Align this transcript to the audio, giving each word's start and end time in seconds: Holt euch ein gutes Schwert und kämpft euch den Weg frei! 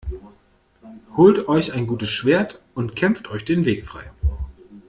Holt 1.15 1.47
euch 1.47 1.73
ein 1.73 1.85
gutes 1.85 2.09
Schwert 2.09 2.59
und 2.73 2.95
kämpft 2.95 3.29
euch 3.29 3.45
den 3.45 3.65
Weg 3.65 3.85
frei! 3.85 4.09